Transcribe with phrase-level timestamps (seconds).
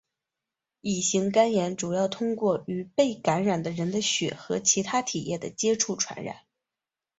[0.81, 6.37] 乙型肝炎主要通过与被感染的人的血和其它体液的接触传染。